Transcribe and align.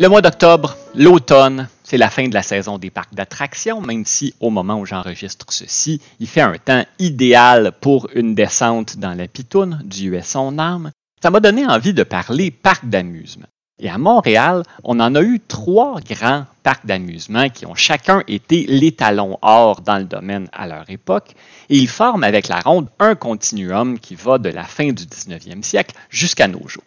Le 0.00 0.08
mois 0.08 0.22
d'octobre, 0.22 0.76
l'automne, 0.96 1.68
c'est 1.84 1.98
la 1.98 2.10
fin 2.10 2.26
de 2.26 2.34
la 2.34 2.42
saison 2.42 2.78
des 2.78 2.90
parcs 2.90 3.14
d'attractions, 3.14 3.80
même 3.80 4.04
si 4.04 4.34
au 4.40 4.50
moment 4.50 4.80
où 4.80 4.84
j'enregistre 4.84 5.46
ceci, 5.50 6.00
il 6.18 6.26
fait 6.26 6.40
un 6.40 6.58
temps 6.58 6.84
idéal 6.98 7.70
pour 7.80 8.08
une 8.12 8.34
descente 8.34 8.96
dans 8.96 9.14
la 9.14 9.28
pitoune, 9.28 9.80
du 9.84 10.20
son 10.24 10.58
âme. 10.58 10.90
Ça 11.22 11.30
m'a 11.30 11.38
donné 11.38 11.64
envie 11.64 11.94
de 11.94 12.02
parler 12.02 12.50
parcs 12.50 12.88
d'amusement. 12.88 13.46
Et 13.78 13.88
à 13.88 13.96
Montréal, 13.96 14.64
on 14.82 14.98
en 14.98 15.14
a 15.14 15.22
eu 15.22 15.38
trois 15.38 16.00
grands 16.00 16.44
parcs 16.64 16.86
d'amusement 16.86 17.48
qui 17.48 17.64
ont 17.64 17.76
chacun 17.76 18.24
été 18.26 18.66
l'étalon 18.66 19.38
or 19.42 19.80
dans 19.80 19.98
le 19.98 20.04
domaine 20.04 20.48
à 20.52 20.66
leur 20.66 20.90
époque, 20.90 21.36
et 21.70 21.76
ils 21.76 21.88
forment 21.88 22.24
avec 22.24 22.48
la 22.48 22.58
ronde 22.58 22.88
un 22.98 23.14
continuum 23.14 24.00
qui 24.00 24.16
va 24.16 24.38
de 24.38 24.48
la 24.48 24.64
fin 24.64 24.88
du 24.88 25.04
19e 25.04 25.62
siècle 25.62 25.94
jusqu'à 26.10 26.48
nos 26.48 26.66
jours. 26.66 26.82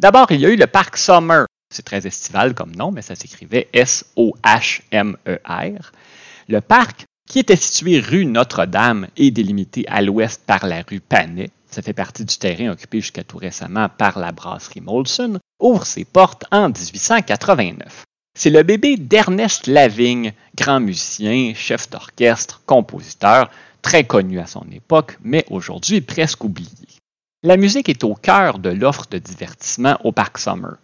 D'abord, 0.00 0.32
il 0.32 0.40
y 0.40 0.46
a 0.46 0.50
eu 0.50 0.56
le 0.56 0.66
parc 0.66 0.96
Summer, 0.96 1.46
c'est 1.70 1.84
très 1.84 2.06
estival 2.06 2.54
comme 2.54 2.74
nom, 2.74 2.90
mais 2.90 3.02
ça 3.02 3.14
s'écrivait 3.14 3.68
S-O-H-M-E-R. 3.72 5.12
Le 6.48 6.60
parc, 6.60 7.04
qui 7.28 7.38
était 7.38 7.56
situé 7.56 8.00
rue 8.00 8.26
Notre-Dame 8.26 9.06
et 9.16 9.30
délimité 9.30 9.86
à 9.88 10.02
l'ouest 10.02 10.42
par 10.44 10.66
la 10.66 10.82
rue 10.82 11.00
Panet, 11.00 11.50
ça 11.70 11.82
fait 11.82 11.92
partie 11.92 12.24
du 12.24 12.36
terrain 12.36 12.72
occupé 12.72 13.00
jusqu'à 13.00 13.22
tout 13.22 13.38
récemment 13.38 13.88
par 13.88 14.18
la 14.18 14.32
brasserie 14.32 14.80
Molson, 14.80 15.38
ouvre 15.60 15.86
ses 15.86 16.04
portes 16.04 16.44
en 16.50 16.68
1889. 16.68 18.04
C'est 18.36 18.50
le 18.50 18.64
bébé 18.64 18.96
d'Ernest 18.96 19.68
Lavigne, 19.68 20.32
grand 20.56 20.80
musicien, 20.80 21.52
chef 21.54 21.88
d'orchestre, 21.90 22.62
compositeur, 22.66 23.50
très 23.82 24.04
connu 24.04 24.40
à 24.40 24.46
son 24.46 24.66
époque, 24.72 25.18
mais 25.22 25.44
aujourd'hui 25.50 26.00
presque 26.00 26.42
oublié. 26.42 26.88
La 27.42 27.56
musique 27.56 27.88
est 27.88 28.04
au 28.04 28.14
cœur 28.14 28.58
de 28.58 28.70
l'offre 28.70 29.06
de 29.10 29.18
divertissement 29.18 29.98
au 30.04 30.12
Parc 30.12 30.38
Summer. 30.38 30.76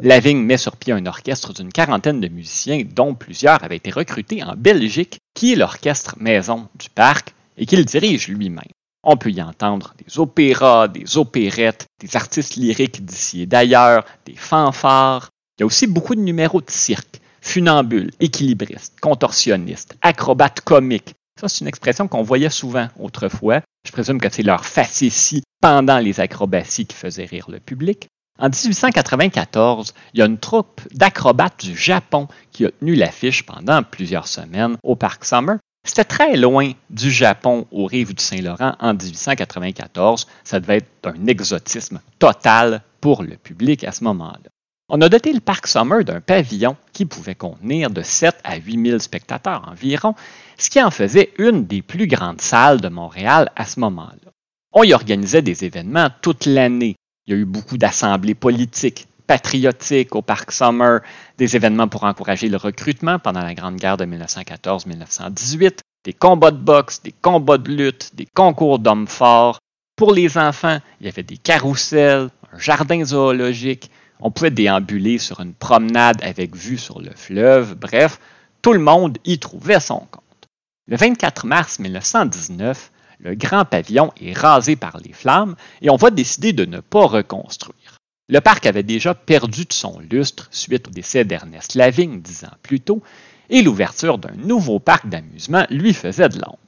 Lavigne 0.00 0.44
met 0.44 0.58
sur 0.58 0.76
pied 0.76 0.92
un 0.92 1.06
orchestre 1.06 1.52
d'une 1.52 1.72
quarantaine 1.72 2.20
de 2.20 2.28
musiciens, 2.28 2.84
dont 2.84 3.14
plusieurs 3.14 3.64
avaient 3.64 3.76
été 3.76 3.90
recrutés 3.90 4.44
en 4.44 4.54
Belgique, 4.56 5.18
qui 5.34 5.52
est 5.52 5.56
l'orchestre 5.56 6.14
maison 6.20 6.68
du 6.78 6.88
parc 6.88 7.34
et 7.56 7.66
qu'il 7.66 7.84
dirige 7.84 8.28
lui-même. 8.28 8.62
On 9.02 9.16
peut 9.16 9.32
y 9.32 9.42
entendre 9.42 9.94
des 9.98 10.20
opéras, 10.20 10.86
des 10.86 11.16
opérettes, 11.16 11.86
des 12.00 12.16
artistes 12.16 12.54
lyriques 12.54 13.04
d'ici 13.04 13.42
et 13.42 13.46
d'ailleurs, 13.46 14.04
des 14.24 14.36
fanfares. 14.36 15.30
Il 15.58 15.62
y 15.62 15.64
a 15.64 15.66
aussi 15.66 15.88
beaucoup 15.88 16.14
de 16.14 16.20
numéros 16.20 16.60
de 16.60 16.70
cirque, 16.70 17.20
funambules, 17.40 18.12
équilibristes, 18.20 19.00
contorsionnistes, 19.00 19.96
acrobates 20.02 20.60
comiques. 20.60 21.14
Ça, 21.40 21.48
c'est 21.48 21.62
une 21.62 21.68
expression 21.68 22.06
qu'on 22.06 22.22
voyait 22.22 22.50
souvent 22.50 22.88
autrefois. 23.00 23.62
Je 23.84 23.90
présume 23.90 24.20
que 24.20 24.28
c'est 24.30 24.42
leur 24.44 24.64
facétie 24.64 25.42
pendant 25.60 25.98
les 25.98 26.20
acrobaties 26.20 26.86
qui 26.86 26.96
faisait 26.96 27.24
rire 27.24 27.46
le 27.48 27.58
public. 27.58 28.08
En 28.40 28.50
1894, 28.50 29.94
il 30.14 30.20
y 30.20 30.22
a 30.22 30.26
une 30.26 30.38
troupe 30.38 30.80
d'acrobates 30.92 31.64
du 31.64 31.76
Japon 31.76 32.28
qui 32.52 32.64
a 32.64 32.70
tenu 32.70 32.94
l'affiche 32.94 33.44
pendant 33.44 33.82
plusieurs 33.82 34.28
semaines 34.28 34.76
au 34.84 34.94
Parc 34.94 35.24
Summer. 35.24 35.58
C'était 35.84 36.04
très 36.04 36.36
loin 36.36 36.70
du 36.90 37.10
Japon 37.10 37.66
aux 37.72 37.86
rives 37.86 38.14
du 38.14 38.22
Saint-Laurent 38.22 38.76
en 38.78 38.94
1894. 38.94 40.28
Ça 40.44 40.60
devait 40.60 40.76
être 40.76 41.06
un 41.06 41.26
exotisme 41.26 42.00
total 42.20 42.82
pour 43.00 43.24
le 43.24 43.36
public 43.36 43.82
à 43.82 43.90
ce 43.90 44.04
moment-là. 44.04 44.50
On 44.88 45.00
a 45.00 45.08
doté 45.08 45.32
le 45.32 45.40
Parc 45.40 45.66
Summer 45.66 46.04
d'un 46.04 46.20
pavillon 46.20 46.76
qui 46.92 47.06
pouvait 47.06 47.34
contenir 47.34 47.90
de 47.90 48.02
7 48.02 48.36
à 48.44 48.56
8 48.56 48.86
000 48.86 48.98
spectateurs 49.00 49.68
environ, 49.68 50.14
ce 50.58 50.70
qui 50.70 50.80
en 50.80 50.90
faisait 50.92 51.32
une 51.38 51.66
des 51.66 51.82
plus 51.82 52.06
grandes 52.06 52.40
salles 52.40 52.80
de 52.80 52.88
Montréal 52.88 53.50
à 53.56 53.66
ce 53.66 53.80
moment-là. 53.80 54.32
On 54.72 54.84
y 54.84 54.94
organisait 54.94 55.42
des 55.42 55.64
événements 55.64 56.08
toute 56.22 56.46
l'année, 56.46 56.96
il 57.28 57.32
y 57.32 57.34
a 57.34 57.40
eu 57.40 57.44
beaucoup 57.44 57.76
d'assemblées 57.76 58.34
politiques, 58.34 59.06
patriotiques 59.26 60.16
au 60.16 60.22
Parc 60.22 60.50
Summer, 60.50 61.00
des 61.36 61.56
événements 61.56 61.86
pour 61.86 62.04
encourager 62.04 62.48
le 62.48 62.56
recrutement 62.56 63.18
pendant 63.18 63.42
la 63.42 63.52
Grande 63.52 63.76
Guerre 63.76 63.98
de 63.98 64.06
1914-1918, 64.06 65.80
des 66.04 66.14
combats 66.14 66.50
de 66.50 66.56
boxe, 66.56 67.02
des 67.02 67.12
combats 67.12 67.58
de 67.58 67.70
lutte, 67.70 68.14
des 68.14 68.24
concours 68.24 68.78
d'hommes 68.78 69.06
forts. 69.06 69.58
Pour 69.94 70.14
les 70.14 70.38
enfants, 70.38 70.78
il 71.00 71.06
y 71.06 71.10
avait 71.10 71.22
des 71.22 71.36
carousels, 71.36 72.30
un 72.50 72.58
jardin 72.58 73.04
zoologique, 73.04 73.90
on 74.20 74.30
pouvait 74.30 74.50
déambuler 74.50 75.18
sur 75.18 75.40
une 75.40 75.52
promenade 75.52 76.22
avec 76.22 76.56
vue 76.56 76.78
sur 76.78 76.98
le 76.98 77.10
fleuve, 77.14 77.74
bref, 77.74 78.18
tout 78.62 78.72
le 78.72 78.80
monde 78.80 79.18
y 79.26 79.38
trouvait 79.38 79.80
son 79.80 79.98
compte. 80.10 80.48
Le 80.86 80.96
24 80.96 81.44
mars 81.44 81.78
1919, 81.78 82.90
le 83.18 83.34
grand 83.34 83.64
pavillon 83.64 84.12
est 84.20 84.36
rasé 84.36 84.76
par 84.76 84.98
les 84.98 85.12
flammes 85.12 85.56
et 85.82 85.90
on 85.90 85.96
va 85.96 86.10
décider 86.10 86.52
de 86.52 86.64
ne 86.64 86.80
pas 86.80 87.06
reconstruire. 87.06 87.98
Le 88.28 88.40
parc 88.40 88.66
avait 88.66 88.82
déjà 88.82 89.14
perdu 89.14 89.64
de 89.64 89.72
son 89.72 89.98
lustre 90.00 90.48
suite 90.50 90.88
au 90.88 90.90
décès 90.90 91.24
d'Ernest 91.24 91.74
Lavigne 91.74 92.20
dix 92.20 92.44
ans 92.44 92.56
plus 92.62 92.80
tôt, 92.80 93.02
et 93.50 93.62
l'ouverture 93.62 94.18
d'un 94.18 94.34
nouveau 94.36 94.78
parc 94.78 95.08
d'amusement 95.08 95.64
lui 95.70 95.94
faisait 95.94 96.28
de 96.28 96.36
l'ombre. 96.36 96.58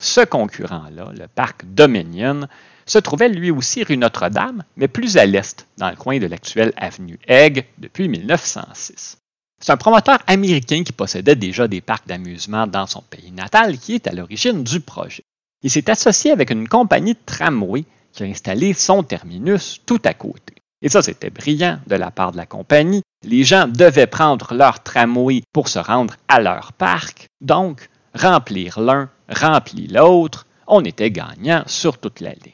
Ce 0.00 0.20
concurrent-là, 0.20 1.12
le 1.18 1.26
parc 1.26 1.64
Dominion, 1.64 2.46
se 2.86 2.98
trouvait 2.98 3.28
lui 3.28 3.50
aussi 3.50 3.82
rue 3.82 3.96
Notre-Dame, 3.96 4.62
mais 4.76 4.88
plus 4.88 5.16
à 5.16 5.26
l'est, 5.26 5.66
dans 5.76 5.90
le 5.90 5.96
coin 5.96 6.18
de 6.20 6.26
l'actuelle 6.26 6.72
avenue 6.76 7.18
Egg 7.26 7.66
depuis 7.78 8.08
1906. 8.08 9.18
C'est 9.60 9.72
un 9.72 9.76
promoteur 9.76 10.20
américain 10.28 10.84
qui 10.84 10.92
possédait 10.92 11.34
déjà 11.34 11.66
des 11.66 11.80
parcs 11.80 12.06
d'amusement 12.06 12.68
dans 12.68 12.86
son 12.86 13.02
pays 13.02 13.32
natal 13.32 13.76
qui 13.76 13.96
est 13.96 14.06
à 14.06 14.12
l'origine 14.12 14.62
du 14.62 14.80
projet. 14.80 15.24
Il 15.62 15.70
s'est 15.70 15.90
associé 15.90 16.30
avec 16.30 16.50
une 16.50 16.68
compagnie 16.68 17.14
de 17.14 17.18
tramway 17.26 17.84
qui 18.12 18.22
a 18.22 18.26
installé 18.26 18.72
son 18.72 19.02
terminus 19.02 19.80
tout 19.86 20.00
à 20.04 20.14
côté. 20.14 20.54
Et 20.82 20.88
ça, 20.88 21.02
c'était 21.02 21.30
brillant 21.30 21.80
de 21.86 21.96
la 21.96 22.10
part 22.10 22.32
de 22.32 22.36
la 22.36 22.46
compagnie. 22.46 23.02
Les 23.24 23.42
gens 23.42 23.66
devaient 23.66 24.06
prendre 24.06 24.54
leur 24.54 24.82
tramway 24.82 25.42
pour 25.52 25.68
se 25.68 25.80
rendre 25.80 26.14
à 26.28 26.40
leur 26.40 26.72
parc. 26.72 27.26
Donc, 27.40 27.88
remplir 28.14 28.78
l'un, 28.78 29.10
remplir 29.28 29.90
l'autre, 29.90 30.46
on 30.68 30.84
était 30.84 31.10
gagnant 31.10 31.64
sur 31.66 31.98
toute 31.98 32.20
la 32.20 32.30
ligne. 32.30 32.52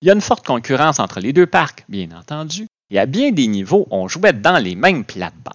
Il 0.00 0.08
y 0.08 0.10
a 0.10 0.14
une 0.14 0.20
forte 0.20 0.46
concurrence 0.46 1.00
entre 1.00 1.20
les 1.20 1.32
deux 1.32 1.46
parcs, 1.46 1.84
bien 1.88 2.08
entendu, 2.18 2.66
et 2.90 2.98
à 2.98 3.06
bien 3.06 3.32
des 3.32 3.46
niveaux, 3.46 3.86
on 3.90 4.08
jouait 4.08 4.32
dans 4.32 4.58
les 4.58 4.74
mêmes 4.74 5.04
plates-bandes. 5.04 5.54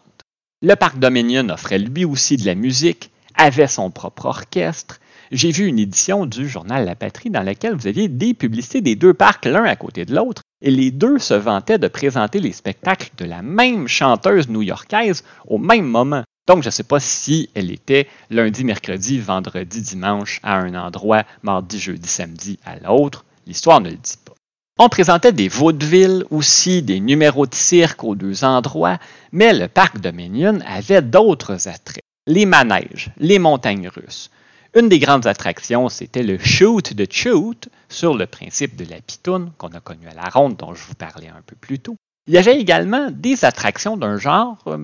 Le 0.62 0.76
parc 0.76 1.00
Dominion 1.00 1.50
offrait 1.50 1.80
lui 1.80 2.06
aussi 2.06 2.38
de 2.38 2.46
la 2.46 2.56
musique, 2.56 3.10
avait 3.36 3.68
son 3.68 3.90
propre 3.90 4.26
orchestre, 4.26 5.00
j'ai 5.32 5.52
vu 5.52 5.66
une 5.66 5.80
édition 5.80 6.26
du 6.26 6.48
journal 6.48 6.86
La 6.86 6.96
Patrie 6.96 7.30
dans 7.30 7.42
laquelle 7.42 7.76
vous 7.76 7.88
aviez 7.88 8.10
des 8.10 8.34
publicités 8.34 8.82
des 8.82 8.96
deux 8.96 9.14
parcs 9.14 9.46
l'un 9.46 9.64
à 9.64 9.76
côté 9.76 10.06
de 10.06 10.14
l'autre, 10.14 10.42
et 10.62 10.72
les 10.72 10.92
deux 10.92 11.20
se 11.20 11.34
vantaient 11.34 11.80
de 11.80 11.88
présenter 11.88 12.40
les 12.40 12.52
spectacles 12.52 13.12
de 13.18 13.26
la 13.26 13.42
même 13.42 13.88
chanteuse 13.88 14.50
new-yorkaise 14.50 15.24
au 15.48 15.58
même 15.58 15.86
moment. 15.86 16.24
Donc, 16.48 16.64
je 16.64 16.68
ne 16.68 16.72
sais 16.72 16.84
pas 16.84 17.00
si 17.00 17.50
elle 17.54 17.72
était 17.72 18.08
lundi, 18.30 18.64
mercredi, 18.64 19.20
vendredi, 19.20 19.82
dimanche 19.82 20.40
à 20.44 20.58
un 20.58 20.76
endroit, 20.76 21.24
mardi, 21.44 21.80
jeudi, 21.80 22.08
samedi 22.08 22.60
à 22.66 22.78
l'autre. 22.80 23.24
L'histoire 23.48 23.80
ne 23.80 23.90
le 23.90 23.96
dit 23.96 24.18
pas. 24.26 24.34
On 24.80 24.90
présentait 24.90 25.32
des 25.32 25.48
vaudevilles 25.48 26.24
aussi, 26.30 26.82
des 26.82 27.00
numéros 27.00 27.46
de 27.46 27.56
cirque 27.56 28.04
aux 28.04 28.16
deux 28.16 28.44
endroits, 28.44 29.00
mais 29.32 29.54
le 29.54 29.68
parc 29.68 30.00
Dominion 30.00 30.60
avait 30.66 31.02
d'autres 31.02 31.68
attraits. 31.68 32.04
Les 32.28 32.46
manèges, 32.46 33.12
les 33.18 33.40
montagnes 33.40 33.88
russes, 33.88 34.32
une 34.74 34.90
des 34.90 35.00
grandes 35.00 35.28
attractions, 35.28 35.90
c'était 35.90 36.24
le 36.24 36.38
shoot 36.38 36.94
de 36.94 37.06
shoot 37.10 37.68
sur 37.90 38.16
le 38.16 38.26
principe 38.26 38.76
de 38.76 38.90
la 38.90 39.02
pitoune 39.02 39.52
qu'on 39.58 39.70
a 39.70 39.82
connu 39.82 40.08
à 40.08 40.14
la 40.14 40.30
ronde 40.30 40.56
dont 40.56 40.74
je 40.74 40.86
vous 40.86 40.96
parlais 40.96 41.28
un 41.28 41.42
peu 41.46 41.56
plus 41.56 41.80
tôt. 41.80 41.96
Il 42.28 42.34
y 42.34 42.38
avait 42.38 42.58
également 42.58 43.10
des 43.12 43.44
attractions 43.44 43.98
d'un 43.98 44.18
genre 44.18 44.60
euh, 44.68 44.78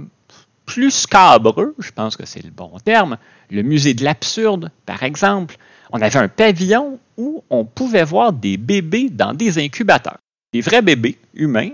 plus 0.66 0.92
scabreux, 0.92 1.74
je 1.80 1.92
pense 1.92 2.18
que 2.18 2.26
c'est 2.26 2.44
le 2.44 2.52
bon 2.52 2.72
terme, 2.84 3.18
le 3.50 3.62
musée 3.62 3.94
de 3.94 4.04
l'absurde, 4.04 4.72
par 4.86 5.04
exemple. 5.04 5.58
On 5.92 6.02
avait 6.02 6.20
un 6.20 6.28
pavillon 6.28 7.00
où 7.16 7.44
on 7.50 7.64
pouvait 7.64 8.04
voir 8.04 8.34
des 8.34 8.58
bébés 8.58 9.10
dans 9.10 9.34
des 9.34 9.64
incubateurs. 9.64 10.18
Des 10.52 10.62
vrais 10.62 10.82
bébés 10.82 11.18
humains. 11.34 11.72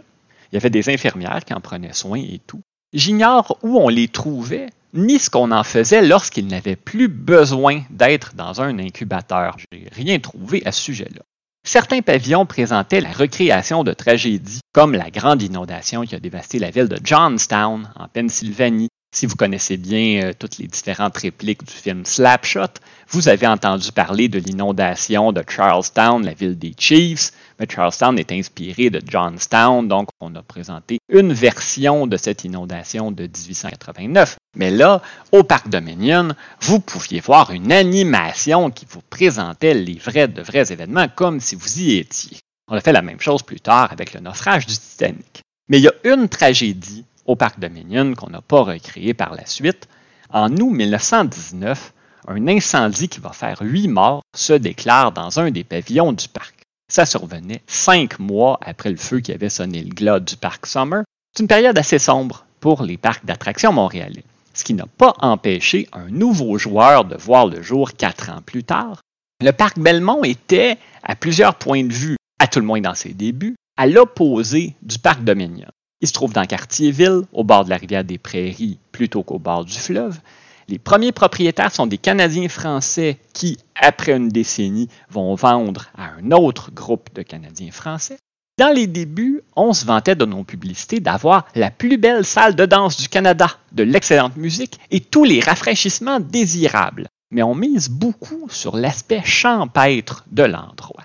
Il 0.51 0.55
y 0.55 0.57
avait 0.57 0.69
des 0.69 0.89
infirmières 0.89 1.43
qui 1.43 1.53
en 1.53 1.61
prenaient 1.61 1.93
soin 1.93 2.19
et 2.19 2.39
tout. 2.45 2.61
J'ignore 2.93 3.57
où 3.63 3.79
on 3.79 3.89
les 3.89 4.07
trouvait, 4.07 4.67
ni 4.93 5.19
ce 5.19 5.29
qu'on 5.29 5.51
en 5.51 5.63
faisait 5.63 6.01
lorsqu'ils 6.01 6.47
n'avaient 6.47 6.75
plus 6.75 7.07
besoin 7.07 7.81
d'être 7.89 8.35
dans 8.35 8.61
un 8.61 8.79
incubateur. 8.79 9.57
Je 9.57 9.77
n'ai 9.77 9.89
rien 9.91 10.19
trouvé 10.19 10.61
à 10.65 10.71
ce 10.71 10.81
sujet-là. 10.81 11.21
Certains 11.65 12.01
pavillons 12.01 12.45
présentaient 12.45 13.01
la 13.01 13.11
recréation 13.11 13.83
de 13.83 13.93
tragédies, 13.93 14.59
comme 14.73 14.93
la 14.93 15.09
grande 15.09 15.41
inondation 15.41 16.03
qui 16.03 16.15
a 16.15 16.19
dévasté 16.19 16.59
la 16.59 16.71
ville 16.71 16.89
de 16.89 16.99
Johnstown, 17.03 17.89
en 17.95 18.07
Pennsylvanie, 18.09 18.89
si 19.13 19.27
vous 19.27 19.35
connaissez 19.35 19.77
bien 19.77 20.23
euh, 20.23 20.33
toutes 20.37 20.57
les 20.57 20.65
différentes 20.65 21.15
répliques 21.17 21.63
du 21.63 21.71
film 21.71 22.03
Slapshot, 22.03 22.79
vous 23.09 23.29
avez 23.29 23.45
entendu 23.45 23.91
parler 23.91 24.27
de 24.27 24.39
l'inondation 24.39 25.31
de 25.31 25.43
Charlestown, 25.47 26.25
la 26.25 26.33
ville 26.33 26.57
des 26.57 26.73
Chiefs. 26.75 27.31
Mais 27.59 27.67
Charlestown 27.69 28.17
est 28.17 28.31
inspiré 28.31 28.89
de 28.89 28.99
Johnstown, 29.07 29.87
donc 29.87 30.09
on 30.19 30.33
a 30.33 30.41
présenté 30.41 30.97
une 31.09 31.31
version 31.31 32.07
de 32.07 32.17
cette 32.17 32.43
inondation 32.43 33.11
de 33.11 33.23
1889. 33.25 34.35
Mais 34.55 34.69
là, 34.69 35.01
au 35.31 35.43
Parc 35.43 35.69
Dominion, 35.69 36.29
vous 36.61 36.79
pouviez 36.79 37.19
voir 37.19 37.51
une 37.51 37.71
animation 37.71 38.69
qui 38.69 38.85
vous 38.87 39.01
présentait 39.09 39.73
les 39.73 39.95
vrais 39.95 40.27
de 40.27 40.41
vrais 40.41 40.71
événements 40.71 41.07
comme 41.07 41.39
si 41.39 41.55
vous 41.55 41.79
y 41.79 41.97
étiez. 41.97 42.37
On 42.67 42.75
a 42.75 42.81
fait 42.81 42.91
la 42.91 43.01
même 43.01 43.19
chose 43.19 43.43
plus 43.43 43.59
tard 43.59 43.91
avec 43.91 44.13
le 44.13 44.19
naufrage 44.19 44.67
du 44.67 44.75
Titanic. 44.75 45.41
Mais 45.69 45.79
il 45.79 45.83
y 45.83 45.87
a 45.87 45.93
une 46.13 46.29
tragédie 46.29 47.05
au 47.25 47.35
parc 47.35 47.59
Dominion 47.59 48.13
qu'on 48.13 48.29
n'a 48.29 48.41
pas 48.41 48.61
recréé 48.61 49.13
par 49.13 49.33
la 49.33 49.45
suite. 49.45 49.87
En 50.29 50.51
août 50.51 50.69
1919, 50.69 51.93
un 52.27 52.47
incendie 52.47 53.09
qui 53.09 53.19
va 53.19 53.31
faire 53.31 53.59
huit 53.61 53.87
morts 53.87 54.21
se 54.35 54.53
déclare 54.53 55.11
dans 55.11 55.39
un 55.39 55.51
des 55.51 55.63
pavillons 55.63 56.13
du 56.13 56.27
parc. 56.27 56.63
Ça 56.91 57.05
survenait 57.05 57.61
cinq 57.67 58.19
mois 58.19 58.59
après 58.61 58.91
le 58.91 58.97
feu 58.97 59.19
qui 59.19 59.31
avait 59.31 59.49
sonné 59.49 59.81
le 59.81 59.89
glas 59.89 60.19
du 60.19 60.35
parc 60.37 60.65
Summer. 60.65 61.03
C'est 61.35 61.43
une 61.43 61.47
période 61.47 61.77
assez 61.77 61.99
sombre 61.99 62.45
pour 62.59 62.83
les 62.83 62.97
parcs 62.97 63.25
d'attractions 63.25 63.73
montréalais, 63.73 64.23
ce 64.53 64.63
qui 64.63 64.73
n'a 64.73 64.85
pas 64.85 65.13
empêché 65.19 65.87
un 65.91 66.09
nouveau 66.09 66.57
joueur 66.57 67.05
de 67.05 67.15
voir 67.15 67.47
le 67.47 67.61
jour 67.61 67.93
quatre 67.93 68.29
ans 68.29 68.41
plus 68.45 68.63
tard. 68.63 69.01
Le 69.41 69.51
parc 69.51 69.79
Belmont 69.79 70.23
était, 70.23 70.77
à 71.03 71.15
plusieurs 71.15 71.55
points 71.55 71.83
de 71.83 71.93
vue, 71.93 72.17
à 72.39 72.47
tout 72.47 72.59
le 72.59 72.65
moins 72.65 72.81
dans 72.81 72.95
ses 72.95 73.13
débuts, 73.13 73.55
à 73.77 73.87
l'opposé 73.87 74.75
du 74.81 74.99
parc 74.99 75.23
Dominion. 75.23 75.67
Il 76.01 76.07
se 76.07 76.13
trouve 76.13 76.33
dans 76.33 76.45
Cartierville, 76.45 77.21
au 77.31 77.43
bord 77.43 77.65
de 77.65 77.69
la 77.69 77.77
rivière 77.77 78.03
des 78.03 78.17
Prairies, 78.17 78.79
plutôt 78.91 79.23
qu'au 79.23 79.39
bord 79.39 79.65
du 79.65 79.77
fleuve. 79.77 80.19
Les 80.67 80.79
premiers 80.79 81.11
propriétaires 81.11 81.73
sont 81.73 81.87
des 81.87 81.97
Canadiens 81.97 82.47
français 82.47 83.17
qui, 83.33 83.57
après 83.75 84.13
une 84.13 84.29
décennie, 84.29 84.89
vont 85.09 85.35
vendre 85.35 85.87
à 85.97 86.11
un 86.11 86.31
autre 86.31 86.71
groupe 86.71 87.13
de 87.13 87.21
Canadiens 87.21 87.71
français. 87.71 88.17
Dans 88.59 88.71
les 88.71 88.85
débuts, 88.85 89.41
on 89.55 89.73
se 89.73 89.83
vantait 89.83 90.15
de 90.15 90.25
nos 90.25 90.43
publicités 90.43 90.99
d'avoir 90.99 91.47
la 91.55 91.71
plus 91.71 91.97
belle 91.97 92.23
salle 92.23 92.55
de 92.55 92.67
danse 92.67 92.97
du 92.97 93.09
Canada, 93.09 93.47
de 93.71 93.81
l'excellente 93.81 94.37
musique 94.37 94.79
et 94.91 94.99
tous 94.99 95.23
les 95.23 95.39
rafraîchissements 95.39 96.19
désirables. 96.19 97.07
Mais 97.31 97.41
on 97.41 97.55
mise 97.55 97.89
beaucoup 97.89 98.47
sur 98.49 98.77
l'aspect 98.77 99.23
champêtre 99.25 100.23
de 100.29 100.43
l'endroit. 100.43 101.01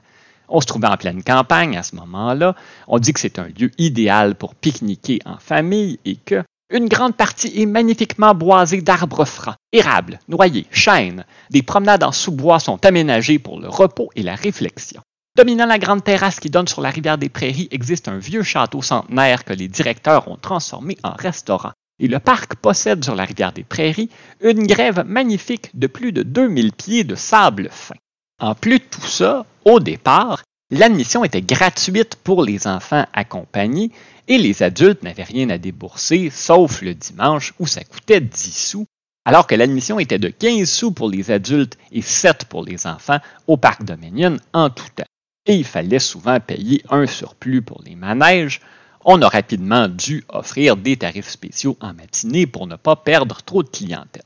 On 0.50 0.60
se 0.60 0.66
trouvait 0.66 0.88
en 0.88 0.98
pleine 0.98 1.22
campagne 1.22 1.78
à 1.78 1.82
ce 1.82 1.96
moment-là. 1.96 2.54
On 2.86 2.98
dit 2.98 3.14
que 3.14 3.20
c'est 3.20 3.38
un 3.38 3.48
lieu 3.58 3.70
idéal 3.78 4.34
pour 4.34 4.54
pique-niquer 4.54 5.20
en 5.24 5.38
famille 5.38 5.98
et 6.04 6.16
que 6.16 6.44
une 6.68 6.88
grande 6.88 7.16
partie 7.16 7.62
est 7.62 7.64
magnifiquement 7.64 8.34
boisée 8.34 8.82
d'arbres 8.82 9.24
francs, 9.24 9.56
érables, 9.72 10.18
noyers, 10.28 10.66
chênes. 10.70 11.24
Des 11.48 11.62
promenades 11.62 12.04
en 12.04 12.12
sous-bois 12.12 12.60
sont 12.60 12.84
aménagées 12.84 13.38
pour 13.38 13.58
le 13.58 13.70
repos 13.70 14.10
et 14.16 14.22
la 14.22 14.34
réflexion. 14.34 15.00
Dominant 15.38 15.66
la 15.66 15.78
grande 15.78 16.02
terrasse 16.02 16.40
qui 16.40 16.50
donne 16.50 16.66
sur 16.66 16.80
la 16.80 16.90
rivière 16.90 17.16
des 17.16 17.28
Prairies 17.28 17.68
existe 17.70 18.08
un 18.08 18.18
vieux 18.18 18.42
château 18.42 18.82
centenaire 18.82 19.44
que 19.44 19.52
les 19.52 19.68
directeurs 19.68 20.26
ont 20.26 20.36
transformé 20.36 20.98
en 21.04 21.12
restaurant. 21.12 21.70
Et 22.00 22.08
le 22.08 22.18
parc 22.18 22.56
possède 22.56 23.04
sur 23.04 23.14
la 23.14 23.24
rivière 23.24 23.52
des 23.52 23.62
Prairies 23.62 24.10
une 24.40 24.66
grève 24.66 25.04
magnifique 25.06 25.70
de 25.78 25.86
plus 25.86 26.10
de 26.10 26.24
2000 26.24 26.72
pieds 26.72 27.04
de 27.04 27.14
sable 27.14 27.68
fin. 27.70 27.94
En 28.40 28.56
plus 28.56 28.80
de 28.80 28.84
tout 28.90 29.06
ça, 29.06 29.46
au 29.64 29.78
départ, 29.78 30.42
l'admission 30.72 31.22
était 31.22 31.40
gratuite 31.40 32.16
pour 32.16 32.42
les 32.42 32.66
enfants 32.66 33.06
accompagnés 33.12 33.92
et 34.26 34.38
les 34.38 34.64
adultes 34.64 35.04
n'avaient 35.04 35.22
rien 35.22 35.50
à 35.50 35.58
débourser 35.58 36.30
sauf 36.30 36.82
le 36.82 36.94
dimanche 36.94 37.54
où 37.60 37.68
ça 37.68 37.84
coûtait 37.84 38.20
10 38.20 38.70
sous, 38.70 38.86
alors 39.24 39.46
que 39.46 39.54
l'admission 39.54 40.00
était 40.00 40.18
de 40.18 40.30
15 40.30 40.68
sous 40.68 40.90
pour 40.90 41.08
les 41.08 41.30
adultes 41.30 41.78
et 41.92 42.02
7 42.02 42.46
pour 42.46 42.64
les 42.64 42.88
enfants 42.88 43.20
au 43.46 43.56
parc 43.56 43.84
Dominion 43.84 44.36
en 44.52 44.68
tout 44.70 44.88
temps. 44.96 45.04
Et 45.48 45.56
il 45.56 45.64
fallait 45.64 45.98
souvent 45.98 46.38
payer 46.40 46.82
un 46.90 47.06
surplus 47.06 47.62
pour 47.62 47.82
les 47.84 47.96
manèges. 47.96 48.60
On 49.02 49.22
a 49.22 49.28
rapidement 49.28 49.88
dû 49.88 50.22
offrir 50.28 50.76
des 50.76 50.98
tarifs 50.98 51.30
spéciaux 51.30 51.78
en 51.80 51.94
matinée 51.94 52.46
pour 52.46 52.66
ne 52.66 52.76
pas 52.76 52.96
perdre 52.96 53.40
trop 53.42 53.62
de 53.62 53.68
clientèle. 53.70 54.22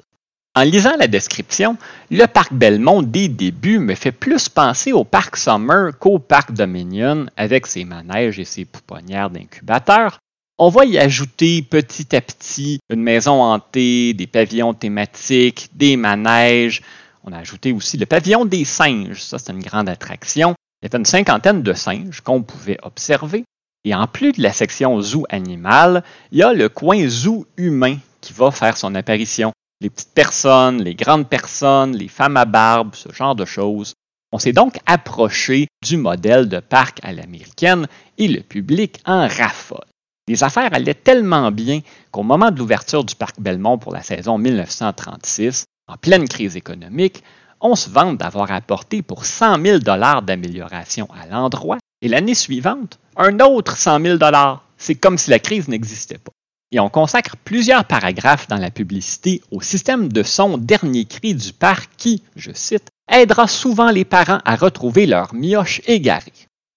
En 0.56 0.62
lisant 0.62 0.96
la 0.98 1.06
description, 1.06 1.78
le 2.10 2.26
parc 2.26 2.52
Belmont 2.52 3.02
des 3.02 3.28
débuts 3.28 3.78
me 3.78 3.94
fait 3.94 4.10
plus 4.10 4.48
penser 4.48 4.92
au 4.92 5.04
parc 5.04 5.36
Summer 5.36 5.96
qu'au 5.96 6.19
parc 6.19 6.52
Dominion 6.52 7.26
avec 7.36 7.68
ses 7.68 7.84
manèges 7.84 8.40
et 8.40 8.44
ses 8.44 8.64
pouponnières 8.64 9.30
d'incubateurs. 9.30 10.18
On 10.58 10.70
va 10.70 10.84
y 10.84 10.98
ajouter 10.98 11.62
petit 11.62 12.14
à 12.16 12.20
petit 12.20 12.80
une 12.90 13.02
maison 13.02 13.42
hantée, 13.42 14.12
des 14.12 14.26
pavillons 14.26 14.75
thématiques, 14.75 15.70
des 15.72 15.96
manèges. 15.96 16.82
On 17.25 17.32
a 17.32 17.38
ajouté 17.38 17.72
aussi 17.72 17.96
le 17.96 18.06
pavillon 18.06 18.44
des 18.44 18.64
singes. 18.64 19.22
Ça, 19.22 19.38
c'est 19.38 19.52
une 19.52 19.62
grande 19.62 19.88
attraction. 19.88 20.54
Il 20.82 20.87
y 20.87 20.88
avait 20.88 20.99
une 20.99 21.05
cinquantaine 21.05 21.62
de 21.62 21.73
singes 21.73 22.20
qu'on 22.23 22.43
pouvait 22.43 22.79
observer. 22.82 23.44
Et 23.84 23.94
en 23.94 24.06
plus 24.06 24.32
de 24.32 24.43
la 24.43 24.52
section 24.52 25.00
zoo 25.00 25.25
animal, 25.29 26.02
il 26.32 26.38
y 26.38 26.43
a 26.43 26.52
le 26.52 26.69
coin 26.69 27.08
zoo 27.08 27.46
humain 27.56 27.99
qui 28.20 28.32
va 28.32 28.50
faire 28.50 28.76
son 28.76 28.94
apparition 28.94 29.52
les 29.82 29.90
petites 29.90 30.14
personnes, 30.14 30.81
les 30.81 30.94
grandes 30.94 31.29
personnes, 31.29 31.96
les 31.96 32.08
femmes 32.08 32.37
à 32.37 32.44
barbe, 32.44 32.94
ce 32.94 33.12
genre 33.12 33.34
de 33.34 33.44
choses. 33.44 33.94
On 34.31 34.38
s'est 34.38 34.52
donc 34.52 34.79
approché 34.87 35.67
du 35.84 35.96
modèle 35.96 36.49
de 36.49 36.61
parc 36.61 37.00
à 37.02 37.12
l'américaine 37.12 37.87
et 38.17 38.28
le 38.28 38.40
public 38.40 39.00
en 39.05 39.26
raffole. 39.26 39.85
Les 40.28 40.44
affaires 40.44 40.73
allaient 40.73 40.94
tellement 40.94 41.50
bien 41.50 41.81
qu'au 42.12 42.23
moment 42.23 42.52
de 42.52 42.58
l'ouverture 42.58 43.05
du 43.05 43.17
parc 43.17 43.40
Belmont 43.40 43.76
pour 43.76 43.93
la 43.93 44.02
saison 44.02 44.38
1936, 44.38 45.64
en 45.88 45.96
pleine 45.96 46.28
crise 46.28 46.56
économique, 46.56 47.25
on 47.62 47.75
se 47.75 47.88
vante 47.88 48.19
d'avoir 48.19 48.50
apporté 48.53 49.00
pour 49.00 49.25
100 49.25 49.62
000 49.64 49.79
dollars 49.79 50.23
d'amélioration 50.23 51.09
à 51.19 51.26
l'endroit 51.26 51.79
et 52.03 52.09
l'année 52.09 52.35
suivante, 52.35 52.99
un 53.17 53.41
autre 53.41 53.76
100 53.76 54.00
000 54.00 54.17
dollars. 54.19 54.64
C'est 54.76 54.97
comme 54.97 55.17
si 55.17 55.31
la 55.31 55.38
crise 55.38 55.69
n'existait 55.69 56.19
pas 56.19 56.32
et 56.73 56.81
on 56.81 56.88
consacre 56.88 57.37
plusieurs 57.37 57.85
paragraphes 57.85 58.49
dans 58.49 58.56
la 58.56 58.70
publicité 58.70 59.43
au 59.50 59.61
système 59.61 60.11
de 60.11 60.23
son 60.23 60.56
dernier 60.59 61.05
cri 61.05 61.35
du 61.35 61.53
parc 61.53 61.91
qui, 61.99 62.23
je 62.35 62.50
cite, 62.55 62.88
aidera 63.11 63.47
souvent 63.47 63.91
les 63.91 64.06
parents 64.06 64.41
à 64.44 64.56
retrouver 64.56 65.06
leur 65.06 65.35
mioche 65.35 65.82
égarée. 65.87 66.32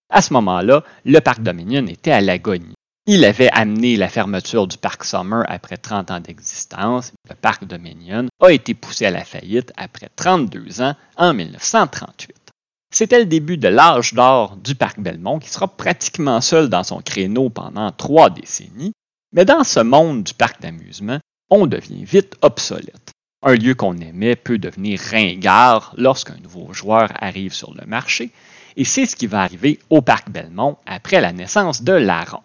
À 0.10 0.22
ce 0.22 0.34
moment-là, 0.34 0.84
le 1.06 1.20
parc 1.20 1.42
Dominion 1.42 1.88
était 1.88 2.12
à 2.12 2.22
l'agonie. 2.22 2.75
Il 3.08 3.24
avait 3.24 3.50
amené 3.52 3.98
la 3.98 4.10
fermeture 4.10 4.68
du 4.68 4.78
parc 4.78 5.04
Summer 5.04 5.46
après 5.48 5.78
30 5.78 6.12
ans 6.12 6.20
d'existence. 6.20 7.14
Le 7.30 7.36
parc 7.36 7.66
Dominion 7.66 8.28
a 8.42 8.50
été 8.52 8.74
poussé 8.74 9.06
à 9.06 9.12
la 9.12 9.24
faillite 9.24 9.72
après 9.78 10.10
32 10.16 10.82
ans 10.82 10.96
en 11.18 11.34
1938. 11.34 12.36
C'était 12.92 13.20
le 13.20 13.26
début 13.26 13.58
de 13.58 13.68
l'âge 13.68 14.14
d'or 14.14 14.56
du 14.58 14.74
parc 14.74 15.00
Belmont 15.00 15.40
qui 15.40 15.50
sera 15.50 15.68
pratiquement 15.68 16.42
seul 16.42 16.70
dans 16.70 16.84
son 16.84 17.02
créneau 17.02 17.50
pendant 17.50 17.92
trois 17.92 18.30
décennies 18.30 18.94
mais 19.36 19.46
dans 19.46 19.66
ce 19.66 19.82
monde 19.82 20.24
du 20.24 20.34
parc 20.34 20.62
d'amusement, 20.62 21.20
on 21.50 21.68
devient 21.68 22.06
vite 22.06 22.36
obsolète. 22.42 23.12
Un 23.44 23.56
lieu 23.56 23.76
qu'on 23.76 23.98
aimait 23.98 24.38
peut 24.38 24.58
devenir 24.58 25.00
ringard 25.12 25.94
lorsqu'un 25.98 26.38
nouveau 26.42 26.74
joueur 26.74 27.12
arrive 27.20 27.54
sur 27.54 27.74
le 27.74 27.86
marché, 27.86 28.32
et 28.78 28.86
c'est 28.86 29.06
ce 29.06 29.16
qui 29.16 29.28
va 29.28 29.42
arriver 29.42 29.78
au 29.90 30.02
parc 30.02 30.32
Belmont 30.32 30.78
après 30.86 31.20
la 31.20 31.34
naissance 31.34 31.84
de 31.84 31.92
La 31.92 32.24
Ronde. 32.24 32.42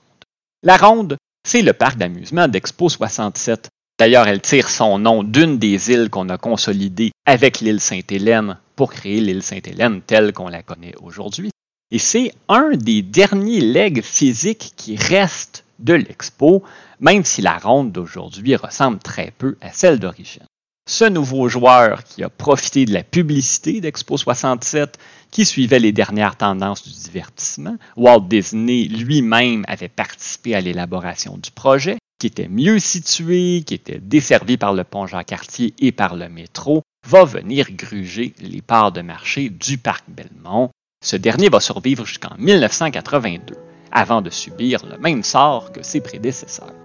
La 0.62 0.76
Ronde, 0.76 1.16
c'est 1.42 1.62
le 1.62 1.72
parc 1.72 1.96
d'amusement 1.96 2.46
d'Expo 2.46 2.90
67. 2.90 3.70
D'ailleurs, 3.98 4.28
elle 4.28 4.42
tire 4.42 4.68
son 4.68 4.98
nom 4.98 5.22
d'une 5.22 5.58
des 5.58 5.90
îles 5.90 6.10
qu'on 6.10 6.28
a 6.28 6.36
consolidées 6.36 7.12
avec 7.24 7.60
l'île 7.60 7.80
Sainte-Hélène 7.80 8.58
pour 8.76 8.92
créer 8.92 9.22
l'île 9.22 9.42
Sainte-Hélène 9.42 10.02
telle 10.02 10.34
qu'on 10.34 10.48
la 10.48 10.62
connaît 10.62 10.94
aujourd'hui. 11.00 11.50
Et 11.90 11.98
c'est 11.98 12.34
un 12.50 12.72
des 12.76 13.00
derniers 13.00 13.62
legs 13.62 14.02
physiques 14.02 14.74
qui 14.76 14.96
restent 14.96 15.64
de 15.78 15.94
l'expo, 15.94 16.62
même 16.98 17.24
si 17.24 17.40
la 17.40 17.56
ronde 17.56 17.90
d'aujourd'hui 17.90 18.54
ressemble 18.54 18.98
très 18.98 19.32
peu 19.38 19.56
à 19.62 19.72
celle 19.72 19.98
d'origine. 19.98 20.44
Ce 20.90 21.04
nouveau 21.04 21.48
joueur 21.48 22.02
qui 22.02 22.24
a 22.24 22.28
profité 22.28 22.84
de 22.84 22.92
la 22.92 23.04
publicité 23.04 23.80
d'Expo 23.80 24.16
67, 24.16 24.98
qui 25.30 25.46
suivait 25.46 25.78
les 25.78 25.92
dernières 25.92 26.34
tendances 26.34 26.82
du 26.82 26.90
divertissement, 26.90 27.76
Walt 27.96 28.26
Disney 28.28 28.88
lui-même 28.88 29.64
avait 29.68 29.88
participé 29.88 30.56
à 30.56 30.60
l'élaboration 30.60 31.38
du 31.38 31.52
projet, 31.52 31.98
qui 32.18 32.26
était 32.26 32.48
mieux 32.48 32.80
situé, 32.80 33.62
qui 33.64 33.74
était 33.74 34.00
desservi 34.00 34.56
par 34.56 34.72
le 34.72 34.82
pont 34.82 35.06
Jean-Cartier 35.06 35.74
et 35.78 35.92
par 35.92 36.16
le 36.16 36.28
métro, 36.28 36.82
va 37.06 37.24
venir 37.24 37.70
gruger 37.70 38.34
les 38.40 38.60
parts 38.60 38.90
de 38.90 39.00
marché 39.00 39.48
du 39.48 39.78
parc 39.78 40.04
Belmont. 40.08 40.70
Ce 41.04 41.14
dernier 41.14 41.50
va 41.50 41.60
survivre 41.60 42.04
jusqu'en 42.04 42.34
1982 42.36 43.54
avant 43.92 44.22
de 44.22 44.30
subir 44.30 44.84
le 44.84 44.98
même 44.98 45.22
sort 45.22 45.70
que 45.70 45.84
ses 45.84 46.00
prédécesseurs. 46.00 46.79